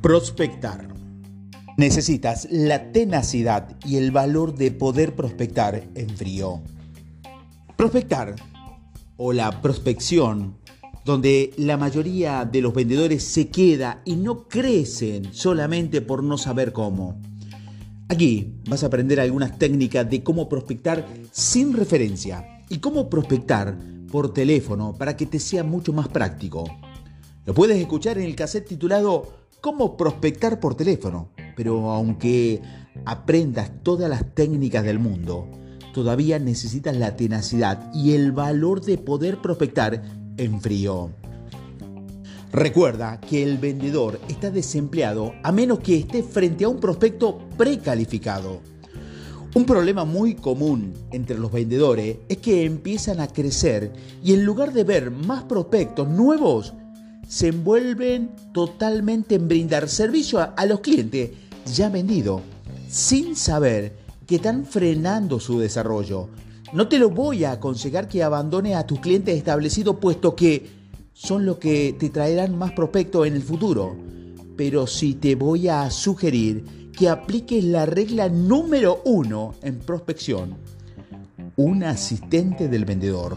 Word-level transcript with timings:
Prospectar. 0.00 0.88
Necesitas 1.76 2.48
la 2.50 2.90
tenacidad 2.90 3.76
y 3.84 3.96
el 3.96 4.12
valor 4.12 4.54
de 4.54 4.70
poder 4.70 5.14
prospectar 5.14 5.88
en 5.94 6.08
frío. 6.16 6.62
Prospectar 7.76 8.34
o 9.18 9.34
la 9.34 9.60
prospección, 9.60 10.56
donde 11.04 11.52
la 11.58 11.76
mayoría 11.76 12.46
de 12.46 12.62
los 12.62 12.72
vendedores 12.72 13.24
se 13.24 13.48
queda 13.48 14.00
y 14.06 14.16
no 14.16 14.48
crecen 14.48 15.34
solamente 15.34 16.00
por 16.00 16.24
no 16.24 16.38
saber 16.38 16.72
cómo. 16.72 17.20
Aquí 18.08 18.54
vas 18.70 18.82
a 18.82 18.86
aprender 18.86 19.20
algunas 19.20 19.58
técnicas 19.58 20.08
de 20.08 20.22
cómo 20.22 20.48
prospectar 20.48 21.06
sin 21.30 21.74
referencia 21.74 22.64
y 22.70 22.78
cómo 22.78 23.10
prospectar 23.10 23.76
por 24.10 24.32
teléfono 24.32 24.94
para 24.96 25.14
que 25.14 25.26
te 25.26 25.38
sea 25.38 25.62
mucho 25.62 25.92
más 25.92 26.08
práctico. 26.08 26.64
Lo 27.44 27.52
puedes 27.52 27.78
escuchar 27.78 28.16
en 28.16 28.24
el 28.24 28.34
cassette 28.34 28.66
titulado 28.68 29.39
Cómo 29.60 29.98
prospectar 29.98 30.58
por 30.58 30.74
teléfono, 30.74 31.28
pero 31.54 31.90
aunque 31.90 32.62
aprendas 33.04 33.70
todas 33.82 34.08
las 34.08 34.34
técnicas 34.34 34.84
del 34.84 34.98
mundo, 34.98 35.46
todavía 35.92 36.38
necesitas 36.38 36.96
la 36.96 37.14
tenacidad 37.14 37.92
y 37.92 38.14
el 38.14 38.32
valor 38.32 38.80
de 38.80 38.96
poder 38.96 39.42
prospectar 39.42 40.02
en 40.38 40.62
frío. 40.62 41.10
Recuerda 42.52 43.20
que 43.20 43.42
el 43.42 43.58
vendedor 43.58 44.18
está 44.28 44.50
desempleado 44.50 45.34
a 45.42 45.52
menos 45.52 45.80
que 45.80 45.98
esté 45.98 46.22
frente 46.22 46.64
a 46.64 46.70
un 46.70 46.80
prospecto 46.80 47.38
precalificado. 47.58 48.60
Un 49.54 49.66
problema 49.66 50.06
muy 50.06 50.36
común 50.36 50.94
entre 51.12 51.38
los 51.38 51.52
vendedores 51.52 52.16
es 52.30 52.38
que 52.38 52.64
empiezan 52.64 53.20
a 53.20 53.28
crecer 53.28 53.92
y 54.24 54.32
en 54.32 54.44
lugar 54.44 54.72
de 54.72 54.84
ver 54.84 55.10
más 55.10 55.44
prospectos 55.44 56.08
nuevos, 56.08 56.72
se 57.30 57.46
envuelven 57.46 58.32
totalmente 58.52 59.36
en 59.36 59.46
brindar 59.46 59.88
servicio 59.88 60.40
a, 60.40 60.66
los 60.66 60.80
clientes 60.80 61.30
ya 61.72 61.88
vendidos, 61.88 62.42
sin 62.88 63.36
saber 63.36 63.94
que 64.26 64.34
están 64.34 64.66
frenando 64.66 65.38
su 65.38 65.60
desarrollo. 65.60 66.28
No 66.72 66.88
te 66.88 66.98
lo 66.98 67.08
voy 67.08 67.44
a 67.44 67.52
aconsejar 67.52 68.08
que 68.08 68.24
abandones 68.24 68.74
a 68.74 68.84
tus 68.84 68.98
clientes 68.98 69.38
establecidos, 69.38 69.98
puesto 70.00 70.34
que 70.34 70.70
son 71.12 71.46
los 71.46 71.58
que 71.58 71.94
te 71.96 72.10
traerán 72.10 72.58
más 72.58 72.72
prospectos 72.72 73.28
en 73.28 73.36
el 73.36 73.42
futuro. 73.42 73.96
Pero 74.56 74.88
sí 74.88 75.14
te 75.14 75.36
voy 75.36 75.68
a 75.68 75.88
sugerir 75.88 76.90
que 76.98 77.08
apliques 77.08 77.62
la 77.62 77.86
regla 77.86 78.28
número 78.28 79.02
uno 79.04 79.54
en 79.62 79.78
prospección. 79.78 80.56
Un 81.54 81.84
asistente 81.84 82.66
del 82.66 82.84
vendedor. 82.84 83.36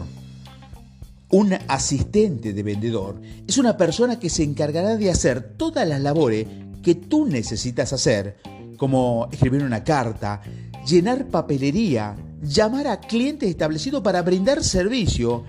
Un 1.34 1.52
asistente 1.66 2.52
de 2.52 2.62
vendedor 2.62 3.20
es 3.44 3.58
una 3.58 3.76
persona 3.76 4.20
que 4.20 4.30
se 4.30 4.44
encargará 4.44 4.96
de 4.96 5.10
hacer 5.10 5.42
todas 5.56 5.88
las 5.88 6.00
labores 6.00 6.46
que 6.80 6.94
tú 6.94 7.26
necesitas 7.26 7.92
hacer, 7.92 8.36
como 8.76 9.28
escribir 9.32 9.64
una 9.64 9.82
carta, 9.82 10.42
llenar 10.86 11.26
papelería, 11.26 12.14
llamar 12.40 12.86
a 12.86 13.00
clientes 13.00 13.50
establecidos 13.50 14.00
para 14.00 14.22
brindar 14.22 14.62
servicio 14.62 15.42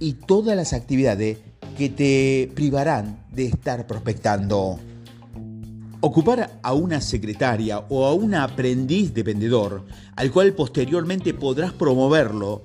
y 0.00 0.14
todas 0.14 0.56
las 0.56 0.72
actividades 0.72 1.38
que 1.76 1.88
te 1.88 2.50
privarán 2.52 3.24
de 3.30 3.46
estar 3.46 3.86
prospectando. 3.86 4.80
Ocupar 6.00 6.58
a 6.60 6.72
una 6.72 7.00
secretaria 7.00 7.84
o 7.90 8.06
a 8.06 8.12
un 8.12 8.34
aprendiz 8.34 9.14
de 9.14 9.22
vendedor, 9.22 9.86
al 10.16 10.32
cual 10.32 10.52
posteriormente 10.54 11.32
podrás 11.32 11.72
promoverlo, 11.72 12.64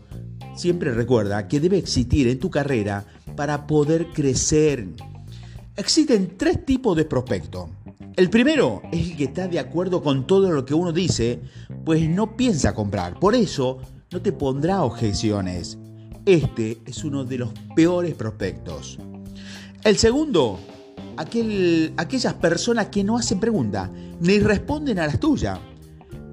Siempre 0.56 0.92
recuerda 0.92 1.48
que 1.48 1.60
debe 1.60 1.78
existir 1.78 2.28
en 2.28 2.40
tu 2.40 2.50
carrera 2.50 3.06
para 3.36 3.66
poder 3.66 4.08
crecer. 4.08 4.88
Existen 5.76 6.38
tres 6.38 6.64
tipos 6.66 6.96
de 6.96 7.06
prospecto. 7.06 7.70
El 8.16 8.30
primero 8.30 8.84
es 8.92 9.10
el 9.10 9.18
que 9.18 9.24
está 9.24 9.48
de 9.48 9.58
acuerdo 9.58 10.04
con 10.04 10.28
todo 10.28 10.52
lo 10.52 10.66
que 10.66 10.76
uno 10.76 10.92
dice, 10.92 11.42
pues 11.84 12.08
no 12.08 12.38
piensa 12.38 12.76
comprar. 12.76 13.20
Por 13.20 13.34
eso 13.34 13.80
no 14.12 14.22
te 14.22 14.32
pondrá 14.32 14.84
objeciones. 14.84 15.80
Este 16.26 16.78
es 16.86 17.04
uno 17.04 17.26
de 17.26 17.40
los 17.40 17.50
peores 17.76 18.14
prospectos. 18.14 19.00
El 19.84 19.98
segundo, 19.98 20.60
aquellas 21.18 22.34
personas 22.36 22.88
que 22.88 23.04
no 23.04 23.18
hacen 23.18 23.40
preguntas 23.40 23.90
ni 24.22 24.40
responden 24.40 25.00
a 25.00 25.08
las 25.08 25.20
tuyas. 25.20 25.60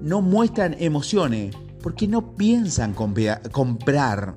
No 0.01 0.21
muestran 0.21 0.75
emociones, 0.79 1.55
porque 1.81 2.07
no 2.07 2.35
piensan 2.35 2.93
comprar. 2.93 4.35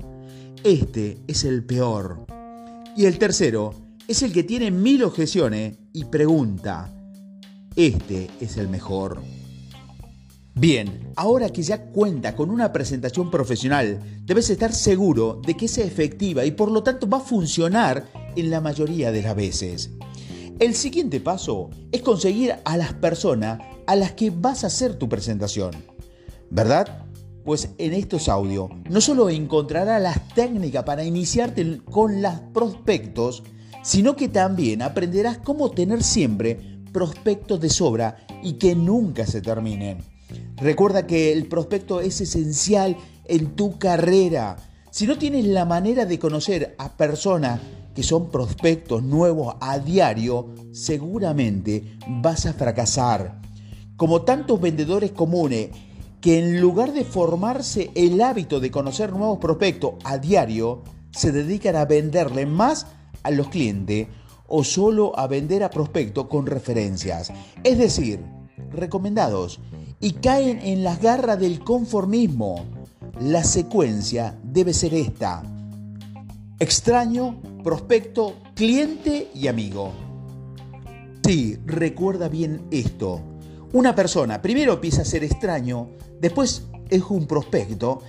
Este 0.63 1.19
es 1.27 1.45
el 1.45 1.65
peor. 1.65 2.27
Y 2.97 3.07
el 3.07 3.19
tercero 3.19 3.75
es 4.09 4.23
el 4.23 4.33
que 4.33 4.45
tiene 4.45 4.71
mil 4.71 5.05
objeciones 5.05 5.77
y 5.93 6.05
pregunta. 6.05 6.91
Este 7.77 8.31
es 8.41 8.57
el 8.57 8.69
mejor. 8.69 9.21
Bien, 10.57 11.13
ahora 11.17 11.51
que 11.51 11.63
ya 11.63 11.87
cuenta 11.87 12.37
con 12.37 12.49
una 12.49 12.73
presentación 12.73 13.29
profesional, 13.29 14.01
debes 14.25 14.51
estar 14.51 14.73
seguro 14.73 15.41
de 15.45 15.57
que 15.57 15.65
es 15.67 15.79
efectiva 15.79 16.45
y 16.45 16.53
por 16.53 16.71
lo 16.71 16.85
tanto 16.85 17.09
va 17.09 17.19
a 17.19 17.21
funcionar 17.21 18.07
en 18.37 18.51
la 18.51 18.61
mayoría 18.61 19.11
de 19.11 19.23
las 19.23 19.35
veces. 19.35 19.91
El 20.61 20.77
siguiente 20.77 21.19
paso 21.19 21.71
es 21.91 22.03
conseguir 22.03 22.55
a 22.65 22.77
las 22.77 22.93
personas 22.93 23.59
a 23.89 23.97
las 23.97 24.13
que 24.13 24.31
vas 24.31 24.63
a 24.63 24.69
hacer 24.69 24.95
tu 24.95 25.09
presentación. 25.09 25.73
¿Verdad? 26.51 27.04
Pues 27.45 27.69
en 27.77 27.93
estos 27.93 28.29
audios 28.29 28.71
no 28.89 29.01
solo 29.01 29.29
encontrarás 29.29 30.01
las 30.01 30.29
técnicas 30.35 30.85
para 30.85 31.05
iniciarte 31.05 31.81
con 31.85 32.23
los 32.23 32.35
prospectos, 32.55 33.43
sino 33.83 34.17
que 34.17 34.29
también 34.29 34.81
aprenderás 34.81 35.39
cómo 35.39 35.71
tener 35.71 36.03
siempre 36.03 36.59
prospectos 36.91 37.61
de 37.61 37.69
sobra 37.69 38.17
y 38.43 38.55
que 38.55 38.75
nunca 38.75 39.27
se 39.27 39.43
terminen. 39.43 39.99
Recuerda 40.57 41.07
que 41.07 41.33
el 41.33 41.47
prospecto 41.47 42.01
es 42.01 42.21
esencial 42.21 42.97
en 43.27 43.55
tu 43.55 43.79
carrera. 43.79 44.57
Si 44.91 45.07
no 45.07 45.19
tienes 45.19 45.45
la 45.45 45.67
manera 45.67 46.07
de 46.07 46.19
conocer 46.19 46.75
a 46.79 46.97
personas 46.97 47.61
que 47.95 48.03
son 48.03 48.31
prospectos 48.31 49.03
nuevos 49.03 49.57
a 49.61 49.79
diario, 49.79 50.49
seguramente 50.73 51.99
vas 52.09 52.47
a 52.47 52.55
fracasar. 52.55 53.43
Como 53.97 54.23
tantos 54.23 54.61
vendedores 54.61 55.13
comunes 55.13 55.71
que 56.25 56.39
en 56.39 56.59
lugar 56.59 56.95
de 56.95 57.05
formarse 57.05 57.91
el 57.95 58.23
hábito 58.23 58.59
de 58.59 58.71
conocer 58.71 59.13
nuevos 59.13 59.37
prospectos 59.37 59.97
a 60.05 60.17
diario, 60.17 60.83
se 61.11 61.33
dedican 61.33 61.77
a 61.77 61.85
venderle 61.85 62.47
más 62.47 62.87
a 63.23 63.31
los 63.31 63.49
clientes 63.49 64.09
o 64.49 64.65
solo 64.65 65.13
a 65.19 65.27
vender 65.27 65.63
a 65.63 65.69
prospectos 65.69 66.29
con 66.29 66.47
referencias, 66.47 67.31
es 67.63 67.77
decir, 67.77 68.21
recomendados, 68.71 69.61
y 70.01 70.13
caen 70.13 70.61
en 70.63 70.83
las 70.83 70.99
garras 71.03 71.39
del 71.39 71.61
conformismo. 71.61 72.65
La 73.21 73.45
secuencia 73.45 74.35
debe 74.43 74.73
ser 74.73 74.95
esta. 74.95 75.43
Extraño, 76.59 77.39
prospecto, 77.63 78.33
cliente 78.55 79.31
y 79.35 79.49
amigo. 79.49 79.93
Sí, 81.23 81.59
recuerda 81.67 82.31
bien 82.31 82.63
esto. 82.71 83.34
Una 83.75 83.97
persona 83.97 84.41
primero 84.41 84.75
empieza 84.75 85.03
a 85.03 85.05
ser 85.05 85.25
extraño, 85.25 85.89
después 86.21 86.63
es 86.91 87.03
un 87.09 87.27
prospecto, 87.27 88.03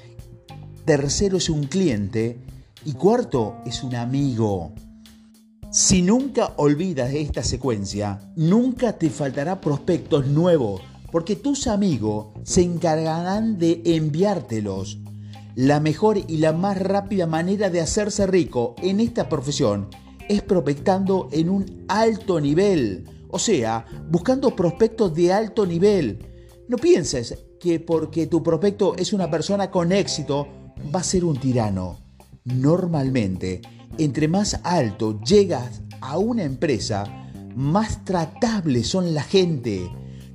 tercero 0.86 1.38
es 1.38 1.50
un 1.50 1.64
cliente 1.64 2.38
y 2.86 2.94
cuarto 2.94 3.56
es 3.66 3.82
un 3.82 3.96
amigo. 3.96 4.74
Si 5.72 6.04
nunca 6.04 6.54
olvidas 6.58 7.12
esta 7.16 7.42
secuencia, 7.42 8.32
nunca 8.36 8.94
te 8.94 9.10
faltará 9.10 9.60
prospectos 9.60 10.28
nuevos, 10.28 10.84
porque 11.12 11.36
tus 11.36 11.66
amigos 11.66 12.28
se 12.44 12.62
encargarán 12.62 13.58
de 13.58 13.82
enviártelos. 13.86 15.00
La 15.56 15.80
mejor 15.80 16.20
y 16.28 16.38
la 16.38 16.54
más 16.54 16.78
rápida 16.78 17.26
manera 17.26 17.72
de 17.72 17.82
hacerse 17.82 18.28
rico 18.28 18.76
en 18.84 19.00
esta 19.00 19.30
profesión 19.30 19.88
es 20.30 20.44
prospectando 20.44 21.28
en 21.32 21.50
un 21.50 21.86
alto 21.88 22.40
nivel 22.40 23.15
o 23.36 23.40
sea, 23.40 23.86
buscando 24.10 24.56
prospectos 24.56 25.14
de 25.14 25.34
alto 25.34 25.66
nivel. 25.66 26.26
No 26.70 26.78
pienses 26.78 27.38
que 27.60 27.82
porque 27.82 28.28
tu 28.28 28.42
prospecto 28.42 28.96
es 28.96 29.12
una 29.12 29.30
persona 29.30 29.70
con 29.70 29.92
éxito, 29.92 30.48
va 30.96 31.02
a 31.02 31.04
ser 31.04 31.26
un 31.26 31.38
tirano. 31.38 32.00
Normalmente, 32.46 33.62
entre 33.98 34.30
más 34.30 34.62
alto 34.64 35.20
llegas 35.20 35.82
a 36.00 36.18
una 36.18 36.44
empresa, 36.44 37.04
más 37.58 38.06
tratables 38.06 38.88
son 38.88 39.14
la 39.14 39.24
gente. 39.24 39.92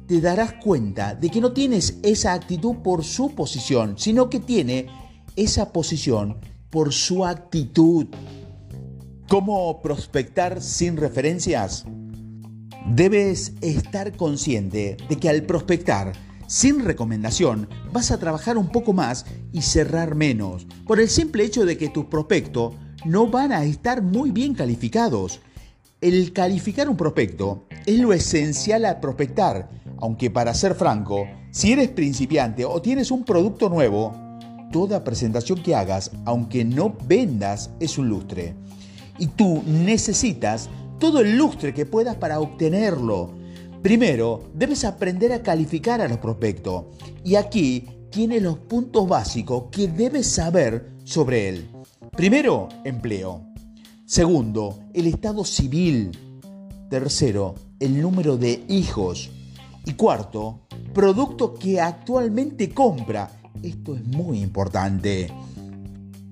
Te 0.07 0.21
darás 0.21 0.53
cuenta 0.63 1.15
de 1.15 1.31
que 1.31 1.41
no 1.41 1.53
tienes 1.53 2.01
esa 2.03 2.35
actitud 2.35 2.83
por 2.85 3.03
su 3.03 3.35
posición, 3.35 3.95
sino 3.97 4.29
que 4.29 4.41
tiene 4.41 4.89
esa 5.37 5.73
posición 5.73 6.37
por 6.69 6.93
su 6.93 7.25
actitud. 7.25 8.09
¿Cómo 9.27 9.81
prospectar 9.81 10.61
sin 10.61 10.99
referencias? 10.99 11.87
Debes 12.95 13.53
estar 13.61 14.17
consciente 14.17 14.97
de 15.09 15.17
que 15.17 15.29
al 15.29 15.45
prospectar 15.45 16.13
sin 16.49 16.85
recomendación 16.85 17.69
vas 17.93 18.11
a 18.11 18.19
trabajar 18.19 18.59
un 18.59 18.67
poco 18.67 18.93
más 18.93 19.27
y 19.53 19.63
cerrar 19.63 20.17
menos, 20.17 20.67
por 20.89 20.99
el 20.99 21.09
simple 21.09 21.45
hecho 21.45 21.65
de 21.65 21.79
que 21.79 21.89
tus 21.89 22.07
prospectos 22.07 22.75
no 23.05 23.29
van 23.29 23.53
a 23.53 23.63
estar 23.63 24.03
muy 24.03 24.33
bien 24.33 24.55
calificados. 24.55 25.41
El 26.01 26.33
calificar 26.33 26.89
un 26.89 26.97
prospecto 26.97 27.69
es 27.87 28.01
lo 28.01 28.13
esencial 28.13 28.85
a 28.85 29.01
prospectar, 29.01 29.71
aunque 29.99 30.29
para 30.29 30.53
ser 30.53 30.75
franco, 30.75 31.29
si 31.53 31.71
eres 31.71 31.91
principiante 31.91 32.65
o 32.65 32.83
tienes 32.83 33.13
un 33.13 33.25
producto 33.25 33.69
nuevo, 33.69 34.13
toda 34.73 35.05
presentación 35.05 35.63
que 35.63 35.77
hagas, 35.77 36.11
aunque 36.25 36.65
no 36.65 36.97
vendas, 37.07 37.71
es 37.79 37.99
un 37.99 38.09
lustre. 38.09 38.57
Y 39.17 39.29
tú 39.29 39.63
necesitas 39.65 40.69
todo 41.01 41.21
el 41.21 41.37
lustre 41.37 41.75
que 41.75 41.87
puedas 41.87 42.15
para 42.17 42.39
obtenerlo. 42.39 43.33
Primero, 43.83 44.51
debes 44.55 44.85
aprender 44.85 45.33
a 45.33 45.43
calificar 45.43 46.01
a 46.01 46.07
los 46.07 46.19
prospectos. 46.19 46.85
Y 47.25 47.35
aquí 47.35 47.89
tienes 48.11 48.43
los 48.43 48.59
puntos 48.59 49.09
básicos 49.09 49.65
que 49.73 49.89
debes 49.89 50.27
saber 50.29 50.93
sobre 51.03 51.49
él. 51.49 51.71
Primero, 52.13 52.69
empleo. 52.85 53.47
Segundo, 54.05 54.79
el 54.93 55.07
estado 55.07 55.45
civil. 55.45 56.11
Tercero, 56.91 57.55
el 57.81 58.01
número 58.01 58.37
de 58.37 58.63
hijos. 58.69 59.31
Y 59.87 59.95
cuarto, 59.95 60.67
producto 60.93 61.55
que 61.55 61.81
actualmente 61.81 62.71
compra. 62.75 63.31
Esto 63.63 63.97
es 63.97 64.05
muy 64.05 64.43
importante. 64.43 65.33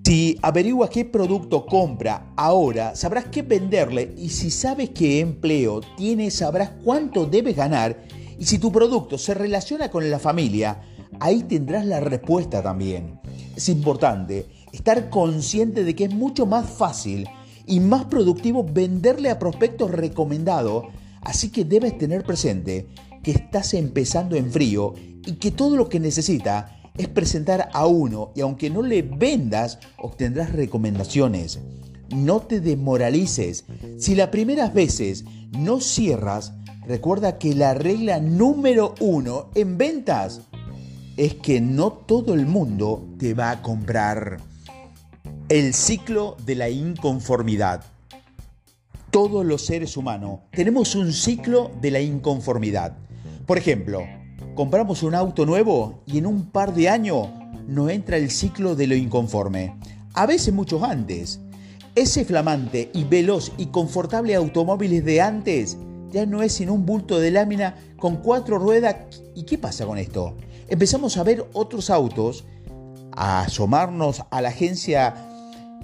Si 0.08 0.38
averiguas 0.40 0.88
qué 0.88 1.04
producto 1.04 1.66
compra 1.66 2.32
ahora, 2.34 2.96
sabrás 2.96 3.26
qué 3.26 3.42
venderle 3.42 4.14
y 4.16 4.30
si 4.30 4.50
sabes 4.50 4.88
qué 4.88 5.20
empleo 5.20 5.82
tiene, 5.98 6.30
sabrás 6.30 6.70
cuánto 6.82 7.26
debes 7.26 7.54
ganar 7.54 8.06
y 8.38 8.46
si 8.46 8.58
tu 8.58 8.72
producto 8.72 9.18
se 9.18 9.34
relaciona 9.34 9.90
con 9.90 10.10
la 10.10 10.18
familia, 10.18 10.80
ahí 11.20 11.42
tendrás 11.42 11.84
la 11.84 12.00
respuesta 12.00 12.62
también. 12.62 13.20
Es 13.54 13.68
importante 13.68 14.46
estar 14.72 15.10
consciente 15.10 15.84
de 15.84 15.94
que 15.94 16.04
es 16.04 16.14
mucho 16.14 16.46
más 16.46 16.70
fácil 16.70 17.28
y 17.66 17.78
más 17.78 18.06
productivo 18.06 18.64
venderle 18.64 19.28
a 19.28 19.38
prospectos 19.38 19.90
recomendados, 19.90 20.86
así 21.20 21.50
que 21.50 21.66
debes 21.66 21.98
tener 21.98 22.24
presente 22.24 22.88
que 23.22 23.32
estás 23.32 23.74
empezando 23.74 24.36
en 24.36 24.50
frío 24.50 24.94
y 25.26 25.34
que 25.34 25.50
todo 25.50 25.76
lo 25.76 25.90
que 25.90 26.00
necesita 26.00 26.77
es 26.98 27.08
presentar 27.08 27.70
a 27.72 27.86
uno 27.86 28.32
y 28.34 28.40
aunque 28.40 28.68
no 28.68 28.82
le 28.82 29.02
vendas, 29.02 29.78
obtendrás 29.96 30.52
recomendaciones. 30.52 31.60
No 32.10 32.40
te 32.40 32.60
demoralices. 32.60 33.64
Si 33.98 34.14
las 34.14 34.28
primeras 34.28 34.74
veces 34.74 35.24
no 35.56 35.80
cierras, 35.80 36.52
recuerda 36.86 37.38
que 37.38 37.54
la 37.54 37.74
regla 37.74 38.18
número 38.18 38.94
uno 39.00 39.50
en 39.54 39.78
ventas 39.78 40.42
es 41.16 41.34
que 41.34 41.60
no 41.60 41.92
todo 41.92 42.34
el 42.34 42.46
mundo 42.46 43.06
te 43.18 43.34
va 43.34 43.50
a 43.50 43.62
comprar. 43.62 44.38
El 45.48 45.74
ciclo 45.74 46.36
de 46.44 46.54
la 46.56 46.68
inconformidad. 46.68 47.84
Todos 49.10 49.46
los 49.46 49.64
seres 49.64 49.96
humanos 49.96 50.40
tenemos 50.50 50.94
un 50.94 51.12
ciclo 51.12 51.70
de 51.80 51.90
la 51.90 52.00
inconformidad. 52.00 52.96
Por 53.46 53.56
ejemplo, 53.56 54.02
compramos 54.58 55.04
un 55.04 55.14
auto 55.14 55.46
nuevo 55.46 56.02
y 56.04 56.18
en 56.18 56.26
un 56.26 56.50
par 56.50 56.74
de 56.74 56.88
años 56.88 57.28
nos 57.68 57.92
entra 57.92 58.16
el 58.16 58.28
ciclo 58.28 58.74
de 58.74 58.88
lo 58.88 58.96
inconforme. 58.96 59.76
A 60.14 60.26
veces 60.26 60.52
muchos 60.52 60.82
antes. 60.82 61.38
Ese 61.94 62.24
flamante 62.24 62.90
y 62.92 63.04
veloz 63.04 63.52
y 63.56 63.66
confortable 63.66 64.34
automóvil 64.34 65.04
de 65.04 65.20
antes 65.20 65.78
ya 66.10 66.26
no 66.26 66.42
es 66.42 66.54
sino 66.54 66.74
un 66.74 66.84
bulto 66.84 67.20
de 67.20 67.30
lámina 67.30 67.76
con 68.00 68.16
cuatro 68.16 68.58
ruedas. 68.58 68.96
¿Y 69.36 69.44
qué 69.44 69.58
pasa 69.58 69.86
con 69.86 69.96
esto? 69.96 70.36
Empezamos 70.66 71.16
a 71.18 71.22
ver 71.22 71.46
otros 71.52 71.88
autos, 71.88 72.44
a 73.12 73.42
asomarnos 73.42 74.24
a 74.28 74.42
la 74.42 74.48
agencia 74.48 75.14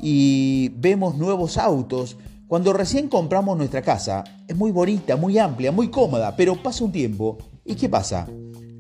y 0.02 0.70
vemos 0.78 1.14
nuevos 1.14 1.58
autos. 1.58 2.16
Cuando 2.48 2.72
recién 2.72 3.06
compramos 3.08 3.56
nuestra 3.56 3.82
casa, 3.82 4.24
es 4.48 4.56
muy 4.56 4.72
bonita, 4.72 5.14
muy 5.14 5.38
amplia, 5.38 5.70
muy 5.70 5.90
cómoda, 5.92 6.34
pero 6.34 6.60
pasa 6.60 6.82
un 6.82 6.90
tiempo 6.90 7.38
y 7.64 7.76
¿qué 7.76 7.88
pasa? 7.88 8.26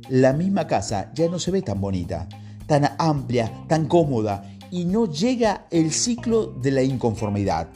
La 0.08 0.32
misma 0.32 0.66
casa 0.66 1.10
ya 1.14 1.28
no 1.28 1.38
se 1.38 1.50
ve 1.50 1.62
tan 1.62 1.80
bonita, 1.80 2.28
tan 2.66 2.90
amplia, 2.98 3.52
tan 3.68 3.86
cómoda 3.86 4.50
y 4.70 4.84
no 4.84 5.10
llega 5.10 5.66
el 5.70 5.92
ciclo 5.92 6.46
de 6.46 6.70
la 6.70 6.82
inconformidad. 6.82 7.68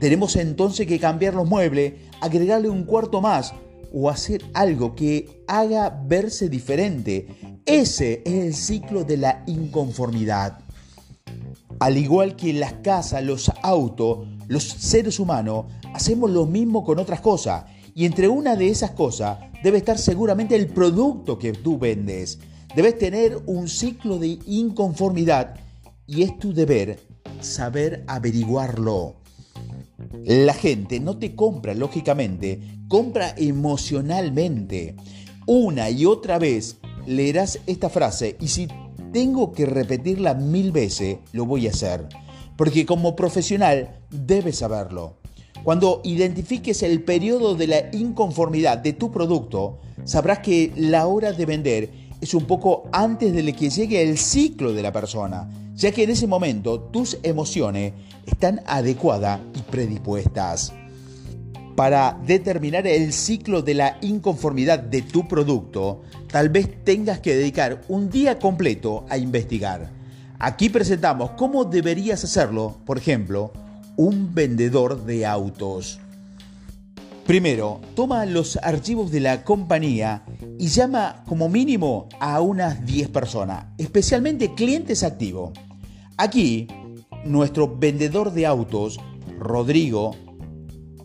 Tenemos 0.00 0.36
entonces 0.36 0.86
que 0.86 1.00
cambiar 1.00 1.34
los 1.34 1.48
muebles, 1.48 1.94
agregarle 2.20 2.68
un 2.68 2.84
cuarto 2.84 3.20
más 3.20 3.54
o 3.92 4.10
hacer 4.10 4.44
algo 4.54 4.94
que 4.94 5.42
haga 5.46 6.02
verse 6.06 6.48
diferente. 6.48 7.60
Ese 7.64 8.22
es 8.24 8.34
el 8.44 8.54
ciclo 8.54 9.04
de 9.04 9.16
la 9.16 9.42
inconformidad. 9.46 10.58
Al 11.80 11.96
igual 11.96 12.36
que 12.36 12.52
las 12.52 12.74
casas, 12.74 13.22
los 13.24 13.50
autos, 13.62 14.28
los 14.48 14.64
seres 14.64 15.18
humanos, 15.18 15.66
hacemos 15.92 16.30
lo 16.30 16.46
mismo 16.46 16.84
con 16.84 16.98
otras 16.98 17.20
cosas. 17.20 17.64
Y 17.94 18.04
entre 18.04 18.28
una 18.28 18.56
de 18.56 18.68
esas 18.68 18.92
cosas 18.92 19.38
debe 19.64 19.78
estar 19.78 19.96
seguramente 19.96 20.54
el 20.56 20.66
producto 20.66 21.38
que 21.38 21.54
tú 21.54 21.78
vendes. 21.78 22.38
Debes 22.76 22.98
tener 22.98 23.40
un 23.46 23.66
ciclo 23.66 24.18
de 24.18 24.38
inconformidad 24.46 25.56
y 26.06 26.22
es 26.22 26.38
tu 26.38 26.52
deber 26.52 27.00
saber 27.40 28.04
averiguarlo. 28.06 29.14
La 30.22 30.52
gente 30.52 31.00
no 31.00 31.16
te 31.16 31.34
compra 31.34 31.72
lógicamente, 31.72 32.60
compra 32.88 33.34
emocionalmente. 33.38 34.96
Una 35.46 35.88
y 35.88 36.04
otra 36.04 36.38
vez 36.38 36.76
leerás 37.06 37.58
esta 37.66 37.88
frase 37.88 38.36
y 38.40 38.48
si 38.48 38.68
tengo 39.14 39.52
que 39.52 39.64
repetirla 39.64 40.34
mil 40.34 40.72
veces, 40.72 41.20
lo 41.32 41.46
voy 41.46 41.68
a 41.68 41.70
hacer. 41.70 42.06
Porque 42.58 42.84
como 42.84 43.16
profesional 43.16 43.98
debes 44.10 44.58
saberlo. 44.58 45.23
Cuando 45.64 46.02
identifiques 46.04 46.82
el 46.82 47.02
periodo 47.02 47.54
de 47.54 47.66
la 47.66 47.88
inconformidad 47.92 48.76
de 48.76 48.92
tu 48.92 49.10
producto, 49.10 49.78
sabrás 50.04 50.40
que 50.40 50.70
la 50.76 51.06
hora 51.06 51.32
de 51.32 51.46
vender 51.46 51.90
es 52.20 52.34
un 52.34 52.44
poco 52.44 52.84
antes 52.92 53.32
de 53.32 53.50
que 53.54 53.70
llegue 53.70 54.02
el 54.02 54.18
ciclo 54.18 54.74
de 54.74 54.82
la 54.82 54.92
persona, 54.92 55.48
ya 55.74 55.90
que 55.90 56.04
en 56.04 56.10
ese 56.10 56.26
momento 56.26 56.80
tus 56.80 57.16
emociones 57.22 57.94
están 58.26 58.60
adecuadas 58.66 59.40
y 59.54 59.62
predispuestas. 59.62 60.74
Para 61.74 62.20
determinar 62.26 62.86
el 62.86 63.14
ciclo 63.14 63.62
de 63.62 63.72
la 63.72 63.96
inconformidad 64.02 64.78
de 64.80 65.00
tu 65.00 65.26
producto, 65.26 66.02
tal 66.30 66.50
vez 66.50 66.84
tengas 66.84 67.20
que 67.20 67.34
dedicar 67.34 67.80
un 67.88 68.10
día 68.10 68.38
completo 68.38 69.06
a 69.08 69.16
investigar. 69.16 69.90
Aquí 70.38 70.68
presentamos 70.68 71.30
cómo 71.38 71.64
deberías 71.64 72.22
hacerlo, 72.22 72.76
por 72.84 72.98
ejemplo, 72.98 73.50
un 73.96 74.34
vendedor 74.34 75.04
de 75.04 75.26
autos. 75.26 76.00
Primero, 77.26 77.80
toma 77.94 78.26
los 78.26 78.56
archivos 78.58 79.10
de 79.10 79.20
la 79.20 79.44
compañía 79.44 80.24
y 80.58 80.68
llama 80.68 81.24
como 81.26 81.48
mínimo 81.48 82.08
a 82.20 82.40
unas 82.40 82.84
10 82.84 83.08
personas, 83.08 83.66
especialmente 83.78 84.54
clientes 84.54 85.02
activos. 85.02 85.52
Aquí, 86.18 86.68
nuestro 87.24 87.78
vendedor 87.78 88.32
de 88.32 88.44
autos, 88.44 89.00
Rodrigo, 89.38 90.14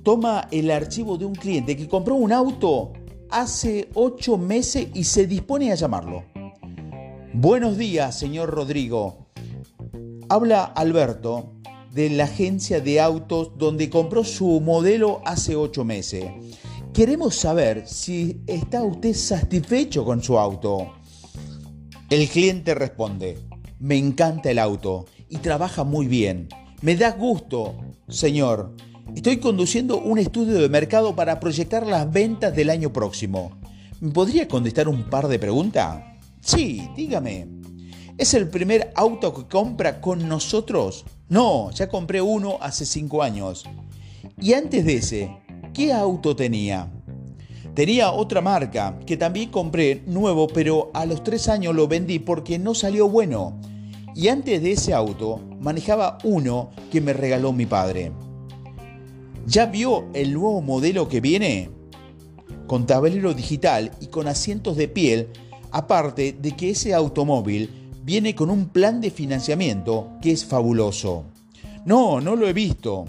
toma 0.03 0.48
el 0.51 0.72
archivo 0.72 1.17
de 1.17 1.25
un 1.25 1.36
cliente 1.36 1.77
que 1.77 1.88
compró 1.88 2.15
un 2.15 2.34
auto 2.34 2.91
hace 3.29 3.89
8 3.93 4.38
meses 4.38 4.88
y 4.93 5.05
se 5.05 5.25
dispone 5.25 5.72
a 5.72 5.75
llamarlo. 5.75 6.25
Buenos 7.34 7.77
días, 7.77 8.19
señor 8.19 8.50
Rodrigo. 8.50 9.27
Habla 10.27 10.63
Alberto 10.63 11.58
de 11.91 12.10
la 12.10 12.25
agencia 12.25 12.81
de 12.81 13.00
autos 13.00 13.51
donde 13.58 13.89
compró 13.89 14.24
su 14.24 14.60
modelo 14.62 15.22
hace 15.25 15.55
ocho 15.55 15.84
meses. 15.84 16.25
Queremos 16.93 17.36
saber 17.36 17.88
si 17.88 18.41
está 18.48 18.84
usted 18.84 19.13
satisfecho 19.13 20.03
con 20.05 20.24
su 20.24 20.38
auto. 20.38 20.93
El 22.10 22.27
cliente 22.27 22.74
responde, 22.74 23.38
me 23.79 23.98
encanta 23.98 24.51
el 24.51 24.60
auto 24.60 25.05
y 25.29 25.38
trabaja 25.38 25.84
muy 25.84 26.08
bien. 26.08 26.50
Me 26.81 26.96
da 26.96 27.12
gusto, 27.12 27.75
señor. 28.08 28.75
Estoy 29.15 29.38
conduciendo 29.38 30.00
un 30.00 30.19
estudio 30.19 30.55
de 30.55 30.69
mercado 30.69 31.15
para 31.15 31.39
proyectar 31.39 31.86
las 31.86 32.12
ventas 32.12 32.55
del 32.55 32.69
año 32.69 32.91
próximo. 32.93 33.51
¿Me 34.00 34.12
podría 34.12 34.48
contestar 34.48 34.88
un 34.88 35.10
par 35.10 35.27
de 35.27 35.39
preguntas? 35.39 36.03
Sí, 36.41 36.89
dígame. 36.96 37.48
¿Es 38.17 38.34
el 38.34 38.50
primer 38.50 38.91
auto 38.96 39.34
que 39.34 39.48
compra 39.48 40.01
con 40.01 40.27
nosotros? 40.27 41.05
No, 41.29 41.69
ya 41.69 41.88
compré 41.88 42.24
uno 42.24 42.57
hace 42.59 42.88
cinco 42.88 43.21
años. 43.21 43.63
Y 44.41 44.53
antes 44.53 44.83
de 44.83 44.95
ese, 44.95 45.38
¿qué 45.75 45.93
auto 45.93 46.36
tenía? 46.36 46.91
Tenía 47.75 48.12
otra 48.12 48.41
marca 48.41 48.98
que 49.05 49.15
también 49.15 49.51
compré 49.51 50.01
nuevo, 50.07 50.48
pero 50.48 50.89
a 50.95 51.05
los 51.05 51.24
tres 51.24 51.48
años 51.48 51.75
lo 51.75 51.88
vendí 51.88 52.17
porque 52.17 52.57
no 52.57 52.74
salió 52.74 53.07
bueno. 53.07 53.59
Y 54.15 54.29
antes 54.29 54.63
de 54.63 54.71
ese 54.71 54.91
auto 54.91 55.39
manejaba 55.59 56.17
uno 56.24 56.71
que 56.91 57.00
me 57.00 57.13
regaló 57.13 57.53
mi 57.53 57.67
padre. 57.67 58.12
¿Ya 59.45 59.67
vio 59.67 60.07
el 60.13 60.33
nuevo 60.33 60.62
modelo 60.62 61.07
que 61.07 61.21
viene? 61.21 61.69
Con 62.65 62.88
tablero 62.88 63.36
digital 63.36 63.91
y 64.01 64.07
con 64.07 64.27
asientos 64.27 64.77
de 64.77 64.88
piel, 64.88 65.27
aparte 65.71 66.33
de 66.33 66.51
que 66.53 66.71
ese 66.71 66.95
automóvil 66.95 67.78
viene 68.09 68.33
con 68.33 68.49
un 68.49 68.69
plan 68.69 69.01
de 69.01 69.11
financiamiento 69.11 70.13
que 70.19 70.31
es 70.31 70.43
fabuloso. 70.43 71.25
No, 71.85 72.19
no 72.19 72.35
lo 72.35 72.47
he 72.47 72.53
visto. 72.53 73.05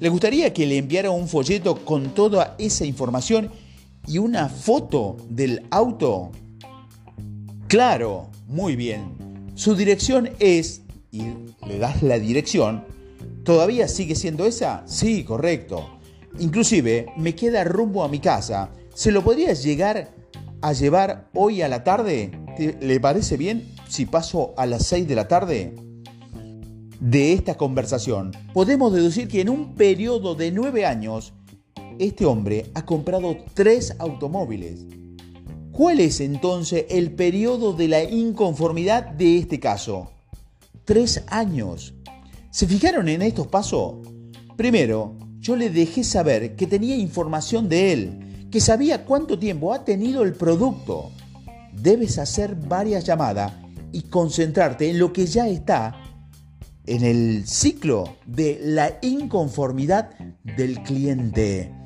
Le 0.00 0.08
gustaría 0.08 0.52
que 0.52 0.66
le 0.66 0.76
enviara 0.76 1.12
un 1.12 1.28
folleto 1.28 1.84
con 1.84 2.14
toda 2.14 2.56
esa 2.58 2.84
información 2.84 3.48
y 4.08 4.18
una 4.18 4.48
foto 4.48 5.18
del 5.28 5.68
auto? 5.70 6.32
Claro, 7.68 8.28
muy 8.48 8.74
bien. 8.74 9.52
Su 9.54 9.76
dirección 9.76 10.30
es, 10.40 10.82
y 11.12 11.26
le 11.64 11.78
das 11.78 12.02
la 12.02 12.18
dirección, 12.18 12.82
¿todavía 13.44 13.86
sigue 13.86 14.16
siendo 14.16 14.46
esa? 14.46 14.82
Sí, 14.84 15.22
correcto. 15.22 16.00
Inclusive 16.40 17.06
me 17.16 17.36
queda 17.36 17.62
rumbo 17.62 18.02
a 18.02 18.08
mi 18.08 18.18
casa. 18.18 18.70
¿Se 18.94 19.12
lo 19.12 19.22
podrías 19.22 19.62
llegar 19.62 20.10
a 20.60 20.72
llevar 20.72 21.28
hoy 21.34 21.62
a 21.62 21.68
la 21.68 21.84
tarde? 21.84 22.32
¿Le 22.80 22.98
parece 22.98 23.36
bien 23.36 23.78
si 23.90 24.06
paso 24.06 24.54
a 24.56 24.66
las 24.66 24.86
6 24.86 25.08
de 25.08 25.14
la 25.16 25.26
tarde? 25.26 25.74
De 27.00 27.32
esta 27.32 27.56
conversación 27.56 28.30
podemos 28.54 28.92
deducir 28.92 29.26
que 29.26 29.40
en 29.40 29.48
un 29.48 29.74
periodo 29.74 30.34
de 30.34 30.52
nueve 30.52 30.86
años, 30.86 31.32
este 31.98 32.24
hombre 32.24 32.70
ha 32.74 32.84
comprado 32.84 33.36
tres 33.54 33.96
automóviles. 33.98 34.84
¿Cuál 35.72 36.00
es 36.00 36.20
entonces 36.20 36.84
el 36.88 37.12
periodo 37.12 37.72
de 37.72 37.88
la 37.88 38.04
inconformidad 38.04 39.06
de 39.06 39.38
este 39.38 39.58
caso? 39.58 40.10
Tres 40.84 41.24
años. 41.28 41.94
¿Se 42.50 42.66
fijaron 42.66 43.08
en 43.08 43.22
estos 43.22 43.48
pasos? 43.48 43.96
Primero, 44.56 45.16
yo 45.38 45.56
le 45.56 45.70
dejé 45.70 46.04
saber 46.04 46.54
que 46.54 46.66
tenía 46.66 46.96
información 46.96 47.68
de 47.68 47.92
él, 47.92 48.48
que 48.50 48.60
sabía 48.60 49.04
cuánto 49.04 49.38
tiempo 49.38 49.72
ha 49.72 49.84
tenido 49.84 50.22
el 50.22 50.34
producto. 50.34 51.10
Debes 51.72 52.18
hacer 52.18 52.54
varias 52.54 53.04
llamadas 53.04 53.52
y 53.92 54.02
concentrarte 54.02 54.90
en 54.90 54.98
lo 54.98 55.12
que 55.12 55.26
ya 55.26 55.48
está 55.48 56.00
en 56.86 57.04
el 57.04 57.46
ciclo 57.46 58.16
de 58.26 58.58
la 58.62 58.98
inconformidad 59.02 60.10
del 60.56 60.82
cliente. 60.82 61.79